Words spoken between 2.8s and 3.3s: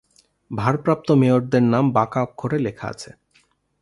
আছে।